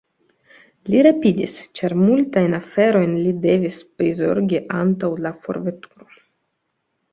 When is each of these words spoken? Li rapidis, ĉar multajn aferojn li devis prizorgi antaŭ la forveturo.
Li 0.93 1.01
rapidis, 1.07 1.53
ĉar 1.79 1.95
multajn 1.99 2.57
aferojn 2.61 3.13
li 3.27 3.35
devis 3.45 3.79
prizorgi 4.01 4.65
antaŭ 4.81 5.13
la 5.29 5.37
forveturo. 5.47 6.11